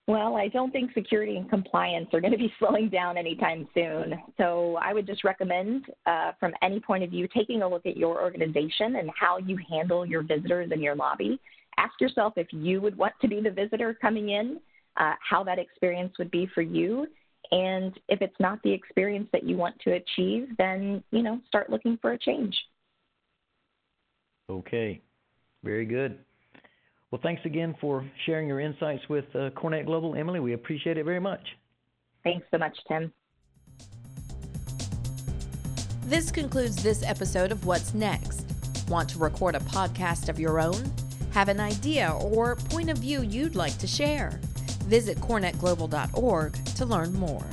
Well, 0.05 0.35
I 0.35 0.49
don't 0.49 0.71
think 0.71 0.91
security 0.93 1.37
and 1.37 1.49
compliance 1.49 2.09
are 2.13 2.19
going 2.19 2.33
to 2.33 2.37
be 2.37 2.53
slowing 2.59 2.89
down 2.89 3.17
anytime 3.17 3.67
soon. 3.73 4.15
So 4.37 4.77
I 4.81 4.93
would 4.93 5.07
just 5.07 5.23
recommend, 5.23 5.85
uh, 6.05 6.33
from 6.39 6.53
any 6.61 6.79
point 6.79 7.03
of 7.03 7.09
view, 7.09 7.27
taking 7.33 7.61
a 7.61 7.67
look 7.67 7.85
at 7.85 7.95
your 7.95 8.21
organization 8.21 8.97
and 8.97 9.09
how 9.17 9.37
you 9.37 9.57
handle 9.69 10.05
your 10.05 10.21
visitors 10.21 10.71
in 10.73 10.81
your 10.81 10.95
lobby. 10.95 11.39
Ask 11.77 11.99
yourself 12.01 12.33
if 12.35 12.47
you 12.51 12.81
would 12.81 12.97
want 12.97 13.13
to 13.21 13.27
be 13.27 13.39
the 13.41 13.49
visitor 13.49 13.97
coming 13.99 14.29
in, 14.29 14.59
uh, 14.97 15.13
how 15.27 15.43
that 15.45 15.57
experience 15.57 16.13
would 16.19 16.31
be 16.31 16.47
for 16.53 16.61
you. 16.61 17.07
And 17.51 17.97
if 18.09 18.21
it's 18.21 18.39
not 18.39 18.61
the 18.63 18.71
experience 18.71 19.29
that 19.31 19.43
you 19.43 19.55
want 19.55 19.79
to 19.81 19.93
achieve, 19.93 20.49
then, 20.57 21.03
you 21.11 21.23
know, 21.23 21.39
start 21.47 21.69
looking 21.69 21.97
for 22.01 22.11
a 22.11 22.17
change. 22.17 22.55
Okay, 24.49 25.01
very 25.63 25.85
good. 25.85 26.19
Well, 27.13 27.21
thanks 27.21 27.45
again 27.45 27.75
for 27.79 28.03
sharing 28.25 28.47
your 28.47 28.59
insights 28.59 29.07
with 29.07 29.25
uh, 29.35 29.51
CoreNet 29.51 29.85
Global, 29.85 30.15
Emily. 30.15 30.39
We 30.39 30.53
appreciate 30.53 30.97
it 30.97 31.05
very 31.05 31.19
much. 31.19 31.47
Thanks 32.23 32.43
so 32.49 32.57
much, 32.57 32.75
Tim. 32.87 33.13
This 36.05 36.31
concludes 36.31 36.81
this 36.81 37.03
episode 37.03 37.51
of 37.51 37.67
What's 37.67 37.93
Next. 37.93 38.47
Want 38.89 39.09
to 39.09 39.19
record 39.19 39.53
a 39.53 39.59
podcast 39.59 40.27
of 40.27 40.39
your 40.39 40.59
own? 40.59 40.91
Have 41.33 41.49
an 41.49 41.59
idea 41.59 42.17
or 42.19 42.55
point 42.55 42.89
of 42.89 42.97
view 42.97 43.21
you'd 43.21 43.55
like 43.55 43.77
to 43.77 43.85
share? 43.85 44.39
Visit 44.85 45.19
corenetglobal.org 45.19 46.65
to 46.65 46.83
learn 46.83 47.13
more. 47.13 47.45